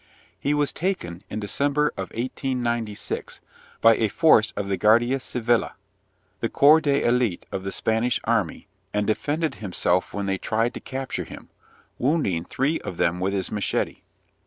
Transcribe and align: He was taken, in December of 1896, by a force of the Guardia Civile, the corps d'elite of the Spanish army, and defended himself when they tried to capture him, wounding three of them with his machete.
He 0.39 0.55
was 0.55 0.73
taken, 0.73 1.21
in 1.29 1.39
December 1.39 1.89
of 1.89 2.09
1896, 2.15 3.39
by 3.81 3.95
a 3.97 4.07
force 4.07 4.51
of 4.57 4.67
the 4.67 4.75
Guardia 4.75 5.19
Civile, 5.19 5.73
the 6.39 6.49
corps 6.49 6.81
d'elite 6.81 7.45
of 7.51 7.63
the 7.63 7.71
Spanish 7.71 8.19
army, 8.23 8.67
and 8.95 9.05
defended 9.05 9.53
himself 9.61 10.11
when 10.11 10.25
they 10.25 10.39
tried 10.39 10.73
to 10.73 10.79
capture 10.79 11.23
him, 11.25 11.49
wounding 11.99 12.45
three 12.45 12.79
of 12.79 12.97
them 12.97 13.19
with 13.19 13.33
his 13.33 13.51
machete. 13.51 13.97